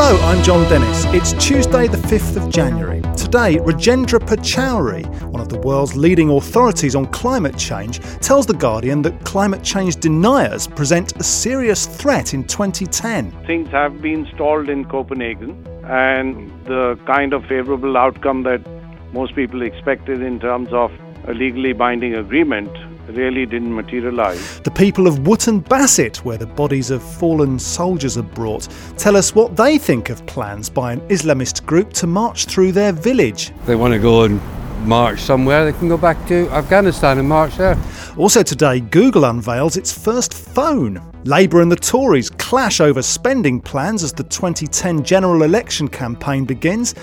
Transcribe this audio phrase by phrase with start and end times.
[0.00, 1.06] Hello, I'm Jon Dennis.
[1.06, 3.00] It's Tuesday, the 5th of January.
[3.16, 9.02] Today, Rajendra Pachauri, one of the world's leading authorities on climate change, tells The Guardian
[9.02, 13.32] that climate change deniers present a serious threat in 2010.
[13.44, 18.64] Things have been stalled in Copenhagen, and the kind of favourable outcome that
[19.12, 20.92] most people expected in terms of
[21.26, 22.70] a legally binding agreement
[23.08, 24.60] really didn't materialize.
[24.60, 29.34] The people of Wootton Bassett, where the bodies of fallen soldiers are brought, tell us
[29.34, 33.52] what they think of plans by an Islamist group to march through their village.
[33.66, 34.40] They want to go and
[34.86, 37.76] march somewhere, they can go back to Afghanistan and march there.
[38.16, 41.00] Also today, Google unveils its first phone.
[41.24, 46.94] Labour and the Tories clash over spending plans as the 2010 general election campaign begins.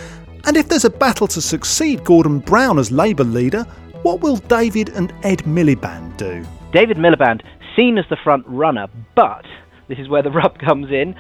[0.46, 3.66] And if there's a battle to succeed Gordon Brown as Labour leader,
[4.06, 6.46] what will David and Ed Miliband do?
[6.72, 7.42] David Miliband,
[7.76, 9.44] seen as the front runner, but
[9.88, 11.16] this is where the rub comes in.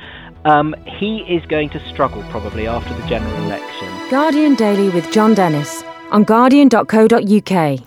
[0.45, 3.87] Um, he is going to struggle probably after the general election.
[4.11, 7.79] Guardian Daily with Jon Dennis on guardian.co.uk.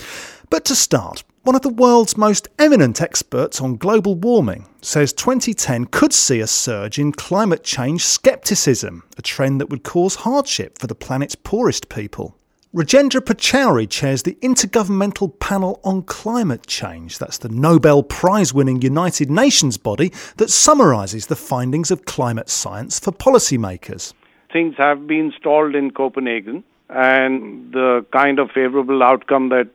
[0.50, 5.84] But to start, one of the world's most eminent experts on global warming says 2010
[5.92, 10.89] could see a surge in climate change scepticism, a trend that would cause hardship for
[10.89, 12.34] the planet's poorest people.
[12.79, 17.19] Rajendra Pachauri chairs the Intergovernmental Panel on Climate Change.
[17.19, 23.01] That's the Nobel Prize winning United Nations body that summarises the findings of climate science
[23.01, 24.15] for policymakers.
[24.53, 29.67] Things have been stalled in Copenhagen, and the kind of favourable outcome that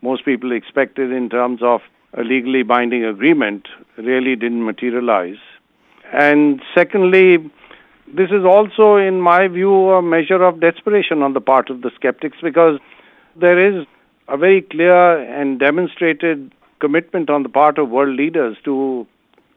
[0.00, 1.80] most people expected in terms of
[2.16, 5.40] a legally binding agreement really didn't materialize.
[6.12, 7.50] And secondly,
[8.14, 11.90] this is also, in my view, a measure of desperation on the part of the
[11.94, 12.78] skeptics because
[13.36, 13.86] there is
[14.28, 19.06] a very clear and demonstrated commitment on the part of world leaders to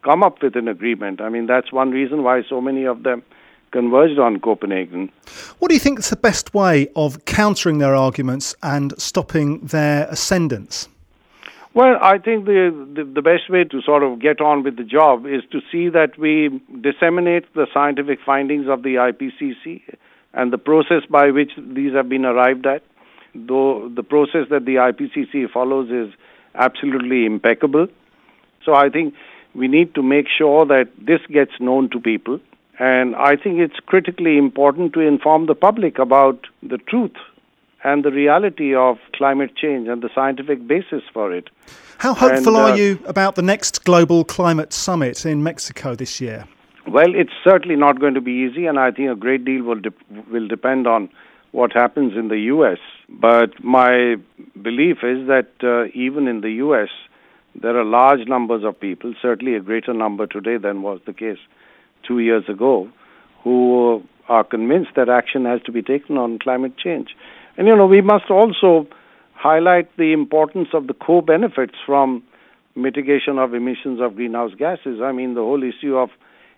[0.04, 1.20] come up with an agreement.
[1.20, 3.24] I mean, that's one reason why so many of them
[3.72, 5.12] converged on Copenhagen.
[5.60, 10.08] What do you think is the best way of countering their arguments and stopping their
[10.10, 10.88] ascendance?
[11.76, 14.86] Well, I think the, the, the best way to sort of get on with the
[14.86, 19.82] job is to see that we disseminate the scientific findings of the IPCC
[20.34, 22.82] and the process by which these have been arrived at.
[23.36, 26.16] Though the process that the IPCC follows is
[26.56, 27.88] absolutely impeccable.
[28.64, 29.14] So I think
[29.54, 32.40] we need to make sure that this gets known to people.
[32.80, 37.18] And I think it's critically important to inform the public about the truth
[37.86, 41.50] and the reality of climate change and the scientific basis for it.
[42.00, 46.20] How hopeful and, uh, are you about the next global climate summit in Mexico this
[46.20, 46.46] year?
[46.88, 49.80] Well, it's certainly not going to be easy, and I think a great deal will
[49.80, 49.94] de-
[50.32, 51.10] will depend on
[51.52, 52.80] what happens in the U.S.
[53.08, 54.18] But my
[54.62, 56.90] belief is that uh, even in the U.S.,
[57.54, 61.40] there are large numbers of people, certainly a greater number today than was the case
[62.04, 62.90] two years ago,
[63.44, 67.16] who are convinced that action has to be taken on climate change.
[67.58, 68.88] And you know, we must also
[69.34, 72.24] highlight the importance of the co benefits from
[72.76, 75.00] mitigation of emissions of greenhouse gases.
[75.02, 76.10] I mean, the whole issue of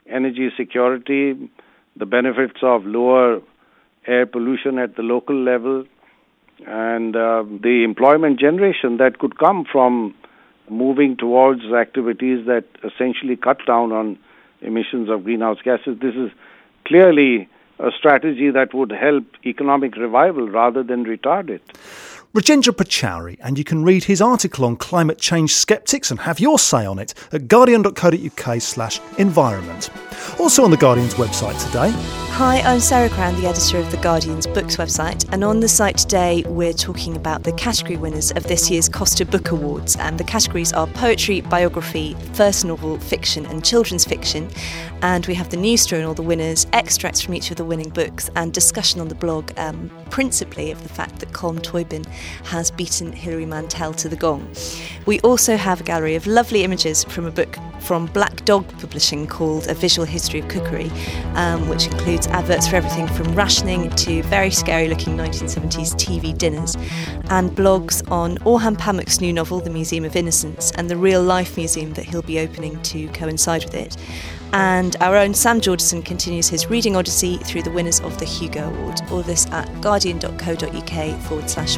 [0.09, 1.49] energy security,
[1.95, 3.41] the benefits of lower
[4.07, 5.85] air pollution at the local level,
[6.65, 10.15] and uh, the employment generation that could come from
[10.69, 14.17] moving towards activities that essentially cut down on
[14.61, 15.99] emissions of greenhouse gases.
[16.01, 16.31] This is
[16.85, 17.47] clearly
[17.79, 21.61] a strategy that would help economic revival rather than retard it.
[22.37, 26.59] Rajendra Pachauri, and you can read his article on climate change skeptics and have your
[26.59, 29.89] say on it at guardian.co.uk slash environment.
[30.39, 31.91] Also on The Guardian's website today.
[32.37, 35.97] Hi, I'm Sarah Crown, the editor of The Guardian's Books website, and on the site
[35.97, 39.95] today we're talking about the category winners of this year's Costa Book Awards.
[39.95, 44.51] And the categories are poetry, biography, first novel, fiction, and children's fiction.
[45.01, 47.65] And we have the news story on all the winners, extracts from each of the
[47.65, 52.05] winning books, and discussion on the blog, um, principally of the fact that Colm Tóibín
[52.45, 54.47] has beaten Hilary Mantel to the gong.
[55.05, 59.27] We also have a gallery of lovely images from a book from Black Dog Publishing
[59.27, 60.91] called A Visual History of Cookery,
[61.35, 66.75] um, which includes adverts for everything from rationing to very scary looking 1970s TV dinners,
[67.29, 71.55] and blogs on Orhan Pamuk's new novel, The Museum of Innocence, and the real life
[71.55, 73.95] museum that he'll be opening to coincide with it.
[74.53, 78.69] And our own Sam Jordison continues his reading odyssey through the winners of the Hugo
[78.69, 79.01] Award.
[79.11, 81.77] All this at guardian.co.uk forward slash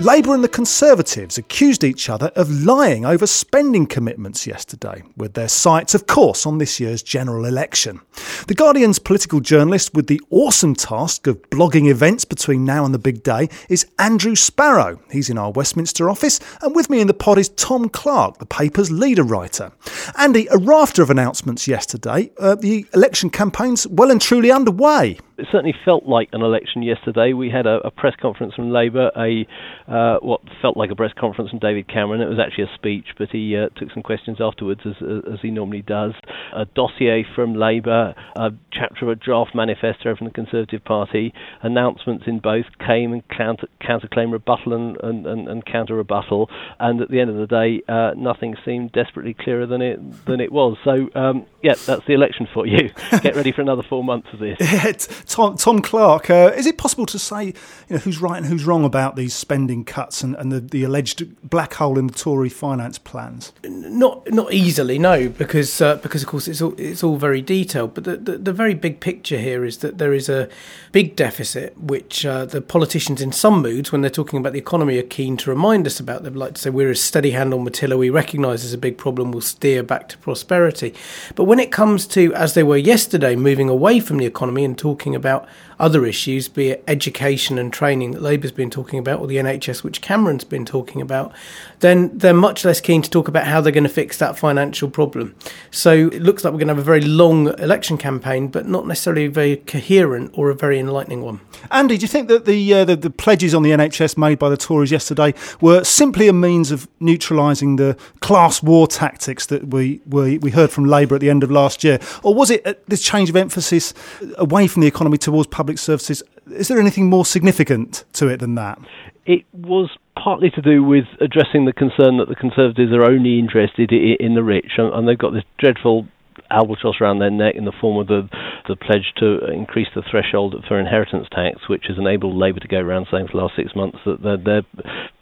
[0.00, 5.48] Labour and the Conservatives accused each other of lying over spending commitments yesterday, with their
[5.48, 8.00] sights, of course, on this year's general election.
[8.46, 12.98] The Guardian's political journalist with the awesome task of blogging events between now and the
[13.00, 15.00] big day is Andrew Sparrow.
[15.10, 18.46] He's in our Westminster office, and with me in the pod is Tom Clark, the
[18.46, 19.72] paper's leader writer.
[20.16, 22.30] Andy, a rafter of announcements yesterday.
[22.38, 27.32] Uh, the election campaign's well and truly underway it certainly felt like an election yesterday.
[27.32, 29.46] We had a, a press conference from Labour, a
[29.90, 32.20] uh, what felt like a press conference from David Cameron.
[32.20, 34.94] It was actually a speech, but he uh, took some questions afterwards, as,
[35.32, 36.12] as he normally does.
[36.54, 41.32] A dossier from Labour, a chapter of a draft manifesto from the Conservative Party.
[41.62, 46.50] Announcements in both came and counter, counterclaim rebuttal and, and, and, and counter rebuttal.
[46.78, 50.40] And at the end of the day, uh, nothing seemed desperately clearer than it than
[50.40, 50.76] it was.
[50.84, 52.90] So um, yeah, that's the election for you.
[53.22, 55.24] Get ready for another four months of this.
[55.26, 57.54] Tom, Tom Clark, uh, is it possible to say you
[57.90, 61.48] know, who's right and who's wrong about these spending cuts and, and the, the alleged
[61.48, 63.52] black hole in the Tory finance plans?
[63.64, 67.94] Not not easily, no, because uh, because of course it's all it's all very detailed.
[67.94, 70.48] But the, the, the, very big picture here is that there is a
[70.92, 74.98] big deficit, which uh, the politicians in some moods, when they're talking about the economy,
[74.98, 76.22] are keen to remind us about.
[76.22, 77.98] They'd like to say we're a steady hand on Matilla.
[77.98, 79.32] We recognise there's a big problem.
[79.32, 80.94] We'll steer back to prosperity.
[81.34, 84.76] But when it comes to, as they were yesterday, moving away from the economy and
[84.76, 85.48] talking about
[85.78, 89.82] other issues, be it education and training that Labour's been talking about, or the NHS,
[89.82, 91.32] which Cameron's been talking about,
[91.80, 94.90] then they're much less keen to talk about how they're going to fix that financial
[94.90, 95.34] problem.
[95.70, 98.86] So it looks like we're going to have a very long election campaign, but not
[98.86, 101.40] necessarily a very coherent or a very enlightening one.
[101.70, 104.48] Andy, do you think that the, uh, the, the pledges on the NHS made by
[104.48, 110.00] the Tories yesterday were simply a means of neutralising the class war tactics that we,
[110.06, 113.02] we we heard from Labour at the end of last year, or was it this
[113.02, 113.92] change of emphasis
[114.36, 116.22] away from the economy towards public services?
[116.50, 118.78] Is there anything more significant to it than that?
[119.26, 123.92] It was partly to do with addressing the concern that the Conservatives are only interested
[123.92, 126.06] in the rich, and they've got this dreadful
[126.50, 128.28] albatross around their neck in the form of the
[128.68, 132.78] the pledge to increase the threshold for inheritance tax, which has enabled Labour to go
[132.78, 134.62] around saying for the last six months that their, their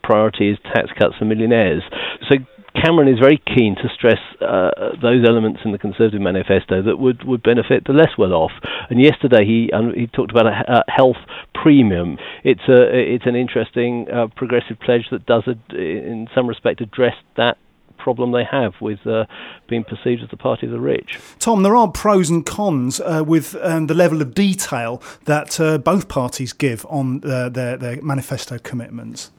[0.02, 1.82] priority is tax cuts for millionaires.
[2.28, 2.36] So
[2.82, 4.70] Cameron is very keen to stress uh,
[5.00, 8.52] those elements in the Conservative manifesto that would, would benefit the less well off.
[8.90, 11.16] And yesterday he um, he talked about a, a, health
[11.54, 12.18] premium.
[12.44, 17.14] It's a it's an interesting uh, progressive pledge that does, a, in some respect, address
[17.36, 17.58] that
[18.06, 19.24] problem they have with uh,
[19.68, 21.18] being perceived as the party of the rich.
[21.40, 25.76] Tom, there are pros and cons uh, with um, the level of detail that uh,
[25.78, 29.32] both parties give on uh, their, their manifesto commitments.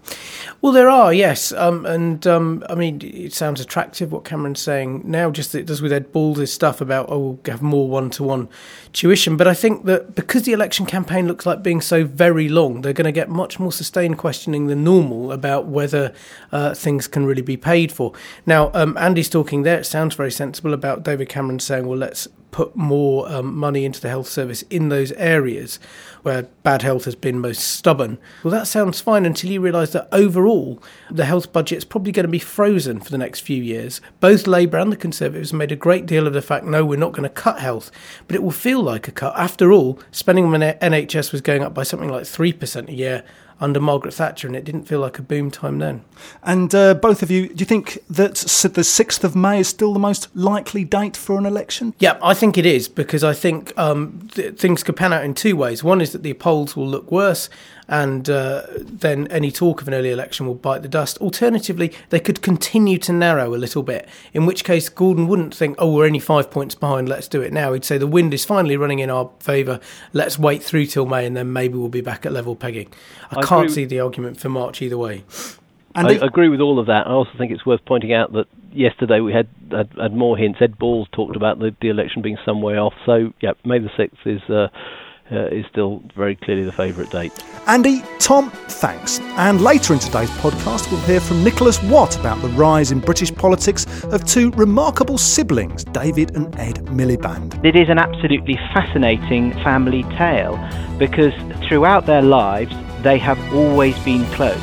[0.61, 1.51] Well, there are, yes.
[1.51, 5.81] Um, and um, I mean, it sounds attractive what Cameron's saying now, just it does
[5.83, 8.49] with Ed Balls' stuff about, oh, we'll have more one to one
[8.91, 9.37] tuition.
[9.37, 12.93] But I think that because the election campaign looks like being so very long, they're
[12.93, 16.13] going to get much more sustained questioning than normal about whether
[16.51, 18.13] uh, things can really be paid for.
[18.45, 22.27] Now, um, Andy's talking there, it sounds very sensible about David Cameron saying, well, let's
[22.51, 25.79] put more um, money into the health service in those areas
[26.23, 28.17] where bad health has been most stubborn.
[28.43, 32.25] Well, that sounds fine until you realise that overall the health budget is probably going
[32.25, 34.01] to be frozen for the next few years.
[34.19, 37.13] Both Labour and the Conservatives made a great deal of the fact, no, we're not
[37.13, 37.91] going to cut health,
[38.27, 39.37] but it will feel like a cut.
[39.37, 43.23] After all, spending on NHS was going up by something like 3% a year
[43.59, 46.03] under Margaret Thatcher, and it didn't feel like a boom time then.
[46.43, 49.93] And uh, both of you, do you think that the 6th of May is still
[49.93, 51.93] the most likely date for an election?
[51.99, 55.33] Yeah, I think it is because I think um, th- things could pan out in
[55.33, 55.83] two ways.
[55.83, 57.49] One is that the polls will look worse,
[57.87, 61.17] and uh, then any talk of an early election will bite the dust.
[61.19, 65.75] Alternatively, they could continue to narrow a little bit, in which case Gordon wouldn't think,
[65.79, 67.73] oh, we're only five points behind, let's do it now.
[67.73, 69.79] He'd say the wind is finally running in our favour,
[70.13, 72.91] let's wait through till May and then maybe we'll be back at level pegging.
[73.31, 75.23] I, I can't see the argument for March either way.
[75.95, 77.07] And I agree with all of that.
[77.07, 80.59] I also think it's worth pointing out that yesterday we had had, had more hints.
[80.61, 82.93] Ed Balls talked about the, the election being some way off.
[83.05, 84.41] So, yeah, May the 6th is.
[84.49, 84.67] Uh,
[85.31, 87.31] uh, is still very clearly the favourite date.
[87.67, 89.19] Andy, Tom, thanks.
[89.37, 93.33] And later in today's podcast, we'll hear from Nicholas Watt about the rise in British
[93.33, 97.63] politics of two remarkable siblings, David and Ed Miliband.
[97.65, 100.57] It is an absolutely fascinating family tale
[100.97, 101.33] because
[101.67, 104.55] throughout their lives, they have always been close.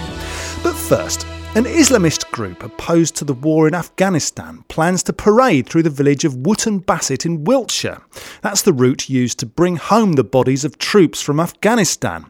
[0.62, 5.84] But first, an Islamist group opposed to the war in Afghanistan plans to parade through
[5.84, 8.02] the village of Wootton Bassett in Wiltshire.
[8.42, 12.26] That's the route used to bring home the bodies of troops from Afghanistan.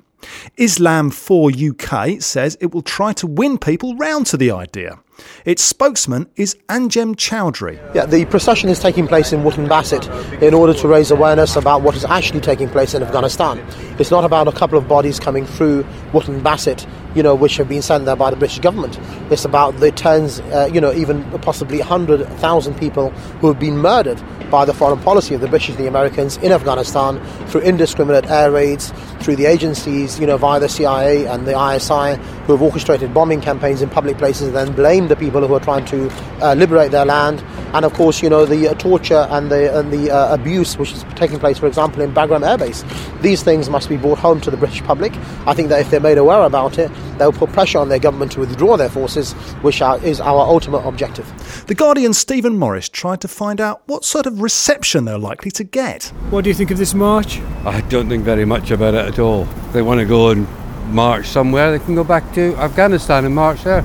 [0.59, 5.01] Islam 4 UK says it will try to win people round to the idea.
[5.45, 7.79] Its spokesman is Anjem Choudary.
[7.95, 10.09] Yeah, the procession is taking place in Wootton Bassett
[10.43, 13.59] in order to raise awareness about what is actually taking place in Afghanistan.
[13.99, 17.69] It's not about a couple of bodies coming through Wootton Bassett, you know, which have
[17.69, 18.99] been sent there by the British government.
[19.31, 24.21] It's about the tens, uh, you know, even possibly 100,000 people who have been murdered
[24.51, 28.51] by the foreign policy of the British and the Americans in Afghanistan through indiscriminate air
[28.51, 33.13] raids, through the agencies, you know, via the CIA and the ISI, who have orchestrated
[33.15, 36.55] bombing campaigns in public places and then blamed the people who are trying to uh,
[36.55, 37.43] liberate their land.
[37.75, 40.93] And of course, you know, the uh, torture and the, and the uh, abuse which
[40.93, 42.85] is taking place, for example, in Bagram Air Base.
[43.21, 45.13] These things must be brought home to the British public.
[45.47, 48.33] I think that if they're made aware about it, they'll put pressure on their government
[48.33, 49.33] to withdraw their forces,
[49.63, 51.27] which are, is our ultimate objective.
[51.67, 55.65] The Guardian's Stephen Morris tried to find out what sort of reception they're likely to
[55.65, 56.13] get.
[56.31, 57.41] What do you think of this march?
[57.65, 59.45] I don't think very much about it at all.
[59.73, 60.47] They want to go and
[60.93, 63.85] march somewhere, they can go back to Afghanistan and march there.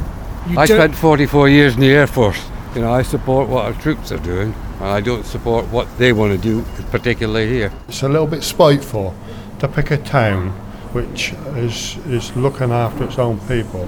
[0.50, 2.44] You I spent 44 years in the Air Force.
[2.74, 6.12] You know, I support what our troops are doing, and I don't support what they
[6.12, 7.72] want to do, particularly here.
[7.88, 9.14] It's a little bit spiteful
[9.60, 10.50] to pick a town
[10.92, 13.86] which is, is looking after its own people.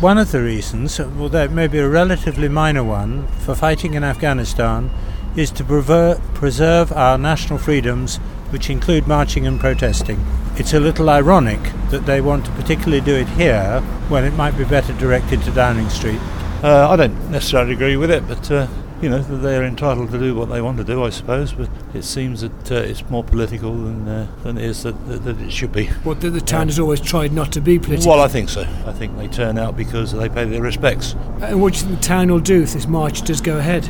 [0.00, 4.02] One of the reasons, although it may be a relatively minor one, for fighting in
[4.02, 4.90] Afghanistan
[5.36, 8.16] is to prever- preserve our national freedoms,
[8.48, 10.24] which include marching and protesting.
[10.58, 11.60] It's a little ironic
[11.90, 15.50] that they want to particularly do it here when it might be better directed to
[15.50, 16.18] Downing Street.
[16.62, 18.66] Uh, I don't necessarily agree with it, but uh,
[19.02, 21.52] you know they're entitled to do what they want to do, I suppose.
[21.52, 25.24] But it seems that uh, it's more political than uh, than it is that, that,
[25.24, 25.88] that it should be.
[26.04, 28.12] What the, the town has always tried not to be political.
[28.12, 28.62] Well, I think so.
[28.86, 31.14] I think they turn out because they pay their respects.
[31.42, 33.84] And what do you think the town will do if this march does go ahead?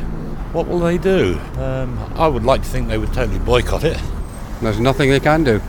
[0.52, 1.38] What will they do?
[1.58, 4.00] Um, I would like to think they would totally boycott it.
[4.60, 5.60] There's nothing they can do.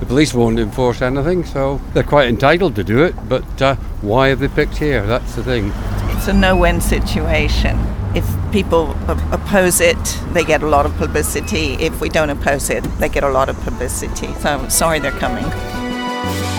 [0.00, 4.28] The police won't enforce anything, so they're quite entitled to do it, but uh, why
[4.28, 5.06] have they picked here?
[5.06, 5.72] That's the thing.
[6.16, 7.78] It's a no-win situation.
[8.14, 8.90] If people
[9.32, 9.96] oppose it,
[10.32, 11.74] they get a lot of publicity.
[11.74, 14.32] If we don't oppose it, they get a lot of publicity.
[14.34, 15.44] So sorry they're coming.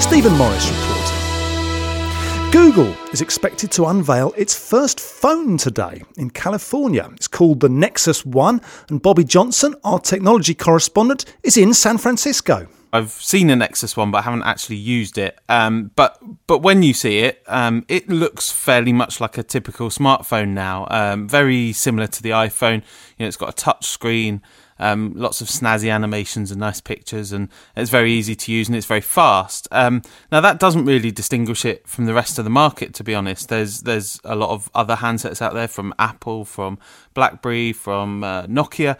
[0.01, 2.51] Stephen Morris reporting.
[2.51, 7.09] Google is expected to unveil its first phone today in California.
[7.13, 12.67] It's called the Nexus One, and Bobby Johnson, our technology correspondent, is in San Francisco.
[12.95, 15.39] I've seen a Nexus one, but I haven't actually used it.
[15.49, 19.89] Um, but but when you see it, um, it looks fairly much like a typical
[19.89, 20.87] smartphone now.
[20.89, 22.83] Um, very similar to the iPhone.
[23.17, 24.41] You know, it's got a touch screen,
[24.79, 28.75] um, lots of snazzy animations and nice pictures, and it's very easy to use and
[28.75, 29.67] it's very fast.
[29.71, 33.13] Um, now that doesn't really distinguish it from the rest of the market, to be
[33.13, 33.49] honest.
[33.49, 36.77] There's there's a lot of other handsets out there from Apple, from
[37.13, 38.97] BlackBerry, from uh, Nokia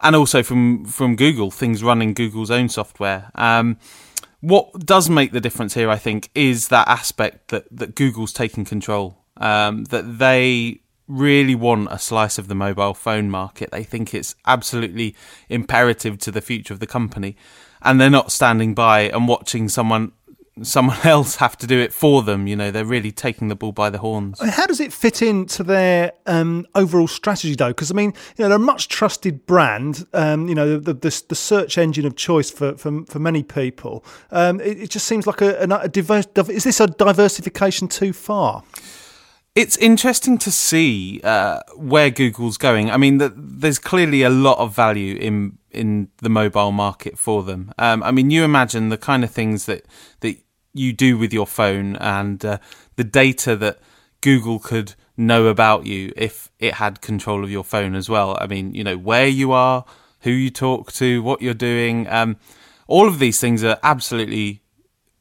[0.00, 3.30] and also from from Google, things running Google's own software.
[3.34, 3.78] Um,
[4.40, 8.64] what does make the difference here, I think, is that aspect that that Google's taking
[8.64, 9.18] control.
[9.36, 13.70] Um, that they really want a slice of the mobile phone market.
[13.70, 15.14] They think it's absolutely
[15.48, 17.36] imperative to the future of the company,
[17.82, 20.12] and they're not standing by and watching someone
[20.64, 22.46] someone else have to do it for them.
[22.46, 24.40] You know, they're really taking the bull by the horns.
[24.40, 27.68] How does it fit into their um, overall strategy, though?
[27.68, 30.06] Because I mean, you know, they're a much trusted brand.
[30.12, 34.04] Um, you know, the, the, the search engine of choice for for, for many people.
[34.30, 36.26] Um, it, it just seems like a, a, a diverse.
[36.48, 38.62] Is this a diversification too far?
[39.54, 42.92] It's interesting to see uh, where Google's going.
[42.92, 47.42] I mean, the, there's clearly a lot of value in in the mobile market for
[47.42, 47.72] them.
[47.78, 49.84] Um, I mean, you imagine the kind of things that
[50.20, 50.36] that
[50.74, 52.58] you do with your phone and uh,
[52.96, 53.78] the data that
[54.20, 58.36] Google could know about you if it had control of your phone as well.
[58.40, 59.84] I mean, you know, where you are,
[60.20, 62.06] who you talk to, what you're doing.
[62.08, 62.36] Um,
[62.86, 64.62] all of these things are absolutely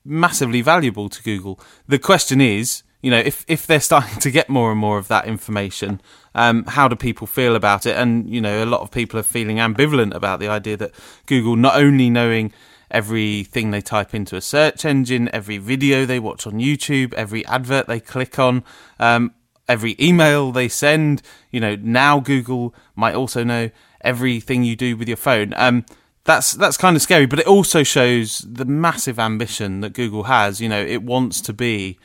[0.05, 1.59] massively valuable to Google.
[1.87, 5.07] The question is, you know, if, if they're starting to get more and more of
[5.09, 6.01] that information,
[6.35, 7.95] um, how do people feel about it?
[7.97, 10.91] And, you know, a lot of people are feeling ambivalent about the idea that
[11.25, 12.53] Google not only knowing
[12.89, 17.87] everything they type into a search engine, every video they watch on YouTube, every advert
[17.87, 18.63] they click on,
[18.99, 19.33] um,
[19.67, 23.69] every email they send, you know, now Google might also know
[24.01, 25.53] everything you do with your phone.
[25.55, 25.85] Um,
[26.23, 30.59] that's that's kind of scary, but it also shows the massive ambition that Google has.
[30.59, 31.97] You know, it wants to be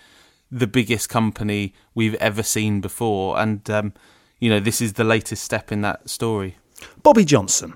[0.51, 3.93] the biggest company we've ever seen before, and um,
[4.39, 6.57] you know, this is the latest step in that story.
[7.03, 7.75] Bobby Johnson.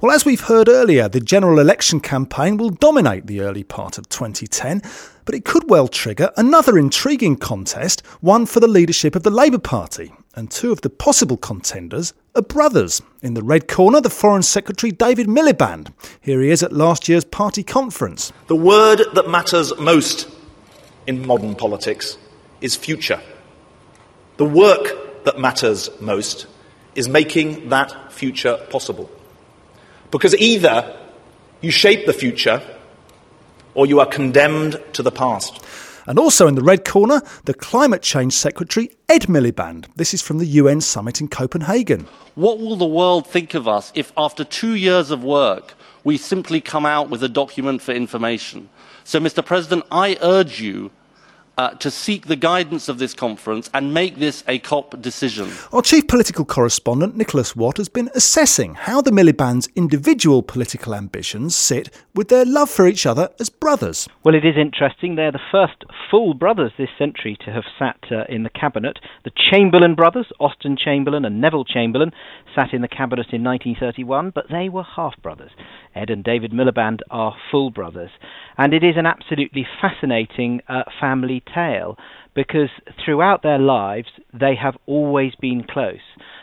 [0.00, 4.08] Well, as we've heard earlier, the general election campaign will dominate the early part of
[4.08, 4.82] 2010,
[5.24, 9.58] but it could well trigger another intriguing contest, one for the leadership of the Labour
[9.58, 10.12] Party.
[10.34, 13.02] And two of the possible contenders are brothers.
[13.22, 15.92] In the red corner, the Foreign Secretary David Miliband.
[16.20, 18.32] Here he is at last year's party conference.
[18.46, 20.28] The word that matters most
[21.06, 22.16] in modern politics
[22.60, 23.20] is future.
[24.36, 26.46] The work that matters most
[26.94, 29.10] is making that future possible.
[30.10, 30.96] Because either
[31.60, 32.62] you shape the future
[33.74, 35.64] or you are condemned to the past.
[36.06, 39.86] And also in the red corner, the Climate Change Secretary, Ed Miliband.
[39.94, 42.08] This is from the UN summit in Copenhagen.
[42.34, 46.60] What will the world think of us if, after two years of work, we simply
[46.60, 48.68] come out with a document for information?
[49.04, 49.44] So, Mr.
[49.44, 50.90] President, I urge you
[51.60, 55.50] uh, to seek the guidance of this conference and make this a COP decision.
[55.74, 61.54] Our chief political correspondent, Nicholas Watt, has been assessing how the Miliband's individual political ambitions
[61.54, 64.08] sit with their love for each other as brothers.
[64.24, 65.16] Well, it is interesting.
[65.16, 68.98] They're the first full brothers this century to have sat uh, in the cabinet.
[69.24, 72.12] The Chamberlain brothers, Austen Chamberlain and Neville Chamberlain,
[72.54, 75.50] sat in the cabinet in 1931, but they were half brothers.
[75.94, 78.10] Ed and David Miliband are full brothers.
[78.56, 81.96] And it is an absolutely fascinating uh, family tale
[82.34, 82.68] because
[83.04, 85.98] throughout their lives they have always been close.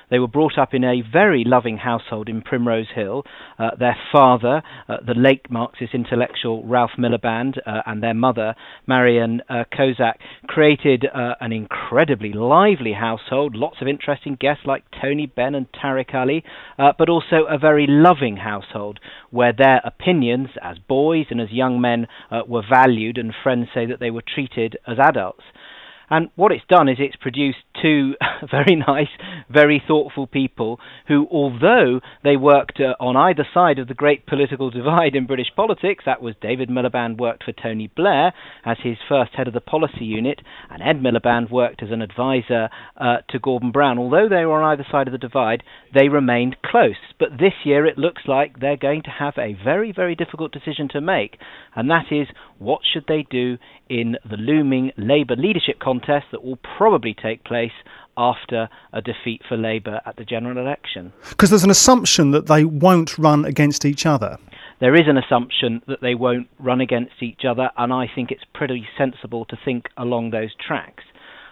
[0.09, 3.23] They were brought up in a very loving household in Primrose Hill.
[3.59, 8.55] Uh, their father, uh, the late Marxist intellectual Ralph Miliband, uh, and their mother,
[8.87, 10.15] Marion uh, Kozak,
[10.47, 16.13] created uh, an incredibly lively household, lots of interesting guests like Tony Benn and Tariq
[16.13, 16.43] Ali,
[16.79, 18.99] uh, but also a very loving household
[19.29, 22.07] where their opinions as boys and as young men
[22.47, 25.43] were valued, and friends say that they were treated as adults.
[26.09, 28.13] And what it's done is it's produced two
[28.51, 29.09] very nice,
[29.49, 34.69] very thoughtful people who, although they worked uh, on either side of the great political
[34.69, 38.33] divide in British politics, that was David Miliband worked for Tony Blair
[38.65, 42.69] as his first head of the policy unit, and Ed Miliband worked as an advisor
[42.95, 43.99] uh, to Gordon Brown.
[43.99, 46.95] Although they were on either side of the divide, they remained close.
[47.19, 50.87] But this year it looks like they're going to have a very, very difficult decision
[50.93, 51.37] to make,
[51.75, 52.27] and that is
[52.59, 53.57] what should they do
[53.89, 55.96] in the looming Labour leadership contest
[56.31, 57.71] that will probably take place
[58.17, 61.13] after a defeat for Labour at the general election.
[61.29, 64.37] Because there's an assumption that they won't run against each other.
[64.79, 68.43] There is an assumption that they won't run against each other, and I think it's
[68.53, 71.03] pretty sensible to think along those tracks.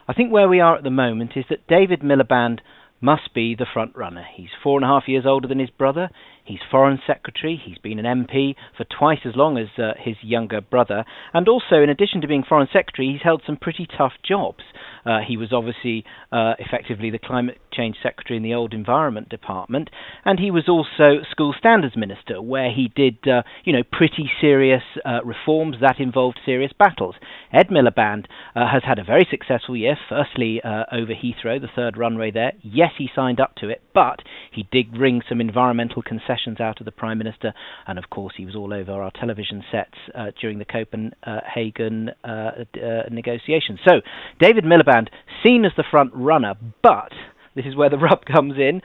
[0.07, 2.59] I think where we are at the moment is that David Miliband
[3.01, 4.25] must be the front runner.
[4.35, 6.09] He's four and a half years older than his brother.
[6.45, 7.59] He's Foreign Secretary.
[7.63, 11.03] He's been an MP for twice as long as uh, his younger brother.
[11.33, 14.63] And also, in addition to being Foreign Secretary, he's held some pretty tough jobs.
[15.05, 19.89] Uh, he was obviously uh, effectively the Climate Change Secretary in the old Environment Department,
[20.23, 24.83] and he was also School Standards Minister, where he did, uh, you know, pretty serious
[25.03, 27.15] uh, reforms that involved serious battles.
[27.55, 32.31] Ed Miliband uh, has had a very successful year, firstly over Heathrow, the third runway
[32.31, 32.53] there.
[32.61, 34.19] Yes, he signed up to it, but
[34.51, 37.53] he did wring some environmental concessions concessions out of the Prime Minister,
[37.87, 42.27] and of course he was all over our television sets uh, during the Copenhagen uh,
[42.27, 43.79] uh, negotiations.
[43.87, 44.01] So
[44.39, 45.07] David Miliband,
[45.43, 47.11] seen as the front runner, but
[47.55, 48.81] this is where the rub comes in.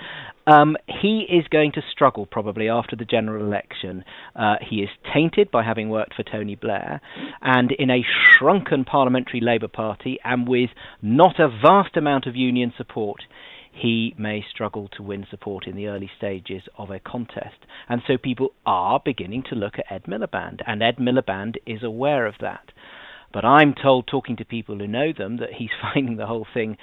[0.51, 4.05] Um, he is going to struggle probably after the general election.
[4.35, 7.01] Uh, he is tainted by having worked for Tony Blair,
[7.41, 8.05] and in a
[8.39, 10.71] shrunken parliamentary Labour Party, and with
[11.03, 13.23] not a vast amount of union support,
[13.73, 17.67] he may struggle to win support in the early stages of a contest.
[17.89, 22.27] And so people are beginning to look at Ed Miliband, and Ed Miliband is aware
[22.27, 22.73] of that.
[23.33, 26.77] But I'm told, talking to people who know them, that he's finding the whole thing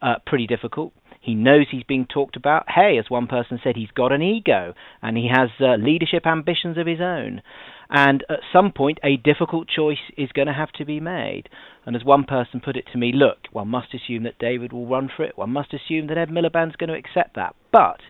[0.00, 0.92] uh, pretty difficult.
[1.22, 2.64] He knows he's being talked about.
[2.68, 6.76] Hey, as one person said, he's got an ego and he has uh, leadership ambitions
[6.76, 7.40] of his own.
[7.88, 11.48] And at some point, a difficult choice is going to have to be made.
[11.86, 14.86] And as one person put it to me, look, one must assume that David will
[14.86, 15.38] run for it.
[15.38, 17.54] One must assume that Ed Miliband's going to accept that.
[17.70, 18.00] But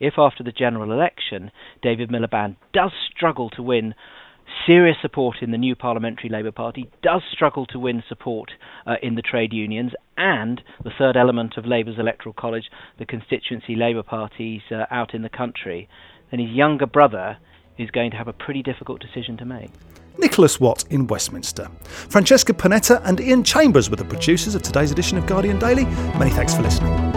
[0.00, 1.52] if after the general election,
[1.82, 3.94] David Miliband does struggle to win
[4.66, 8.50] serious support in the new parliamentary Labour Party, does struggle to win support
[8.86, 12.64] uh, in the trade unions, and the third element of Labour's electoral college,
[12.98, 15.88] the constituency Labour parties uh, out in the country,
[16.30, 17.38] then his younger brother
[17.78, 19.70] is going to have a pretty difficult decision to make.
[20.18, 21.68] Nicholas Watt in Westminster.
[21.84, 25.84] Francesca Panetta and Ian Chambers were the producers of today's edition of Guardian Daily.
[26.18, 27.15] Many thanks for listening.